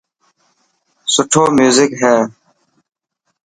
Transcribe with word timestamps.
سٺو 1.13 1.43
ميوزڪ 1.55 1.91
هي. 2.01 2.15